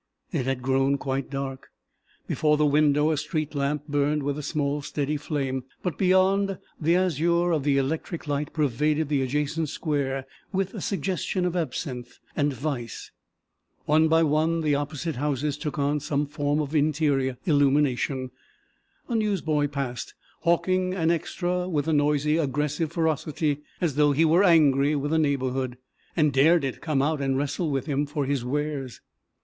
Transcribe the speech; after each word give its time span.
It 0.31 0.47
had 0.47 0.63
grown 0.63 0.97
quite 0.97 1.29
dark. 1.29 1.67
Before 2.25 2.57
the 2.57 2.65
window 2.65 3.11
a 3.11 3.17
street 3.17 3.53
lamp 3.53 3.83
burned 3.87 4.23
with 4.23 4.35
a 4.39 4.41
small, 4.41 4.81
steady 4.81 5.15
flame, 5.15 5.63
but 5.83 5.99
beyond, 5.99 6.57
the 6.79 6.95
azure 6.95 7.51
of 7.51 7.63
the 7.63 7.77
electric 7.77 8.25
light 8.25 8.51
pervaded 8.51 9.09
the 9.09 9.21
adjacent 9.21 9.69
square 9.69 10.25
with 10.51 10.73
a 10.73 10.81
suggestion 10.81 11.45
of 11.45 11.55
absinthe 11.55 12.17
and 12.35 12.51
vice. 12.51 13.11
One 13.85 14.07
by 14.07 14.23
one 14.23 14.61
the 14.61 14.73
opposite 14.73 15.17
houses 15.17 15.55
took 15.55 15.77
on 15.77 15.99
some 15.99 16.25
form 16.25 16.61
of 16.61 16.75
interior 16.75 17.37
illumination. 17.45 18.31
A 19.07 19.13
newsboy 19.15 19.67
passed, 19.67 20.15
hawking 20.39 20.95
an 20.95 21.11
extra 21.11 21.69
with 21.69 21.87
a 21.87 21.93
noisy, 21.93 22.37
aggressive 22.37 22.91
ferocity 22.91 23.59
as 23.79 23.93
though 23.97 24.13
he 24.13 24.25
were 24.25 24.43
angry 24.43 24.95
with 24.95 25.11
the 25.11 25.19
neighborhood, 25.19 25.77
and 26.17 26.33
dared 26.33 26.63
it 26.63 26.81
come 26.81 27.03
out 27.03 27.21
and 27.21 27.37
wrestle 27.37 27.69
with 27.69 27.85
him 27.85 28.07
for 28.07 28.25
his 28.25 28.43
wares. 28.43 28.99